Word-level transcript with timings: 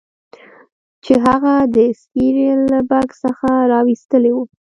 چې 1.03 1.13
هغه 1.25 1.53
د 1.75 1.77
سیریل 2.03 2.59
له 2.73 2.79
بکس 2.89 3.17
څخه 3.25 3.49
راویستلی 3.71 4.31
و 4.33 4.37